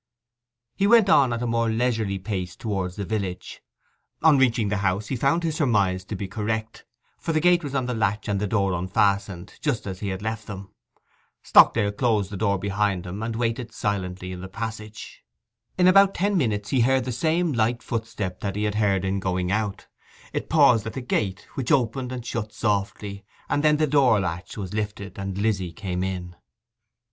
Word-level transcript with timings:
He 0.75 0.87
went 0.87 1.09
on 1.11 1.31
at 1.31 1.43
a 1.43 1.45
more 1.45 1.69
leisurely 1.69 2.17
pace 2.17 2.55
towards 2.55 2.95
the 2.95 3.05
village. 3.05 3.61
On 4.23 4.35
reaching 4.39 4.69
the 4.69 4.77
house 4.77 5.09
he 5.09 5.15
found 5.15 5.43
his 5.43 5.57
surmise 5.57 6.03
to 6.05 6.15
be 6.15 6.27
correct, 6.27 6.87
for 7.19 7.33
the 7.33 7.39
gate 7.39 7.63
was 7.63 7.75
on 7.75 7.85
the 7.85 7.93
latch, 7.93 8.27
and 8.27 8.39
the 8.39 8.47
door 8.47 8.73
unfastened, 8.73 9.53
just 9.61 9.85
as 9.85 9.99
he 9.99 10.07
had 10.07 10.23
left 10.23 10.47
them. 10.47 10.73
Stockdale 11.43 11.91
closed 11.91 12.31
the 12.31 12.35
door 12.37 12.57
behind 12.57 13.05
him, 13.05 13.21
and 13.21 13.35
waited 13.35 13.71
silently 13.75 14.31
in 14.31 14.41
the 14.41 14.47
passage. 14.47 15.23
In 15.77 15.85
about 15.87 16.15
ten 16.15 16.35
minutes 16.35 16.69
he 16.71 16.81
heard 16.81 17.05
the 17.05 17.11
same 17.11 17.51
light 17.53 17.83
footstep 17.83 18.39
that 18.39 18.55
he 18.55 18.63
had 18.63 18.73
heard 18.81 19.05
in 19.05 19.19
going 19.19 19.51
out; 19.51 19.85
it 20.33 20.49
paused 20.49 20.87
at 20.87 20.93
the 20.93 21.01
gate, 21.01 21.41
which 21.53 21.71
opened 21.71 22.11
and 22.11 22.25
shut 22.25 22.51
softly, 22.53 23.23
and 23.49 23.63
then 23.63 23.77
the 23.77 23.85
door 23.85 24.19
latch 24.19 24.57
was 24.57 24.73
lifted, 24.73 25.19
and 25.19 25.37
Lizzy 25.37 25.71
came 25.71 26.03
in. 26.03 26.35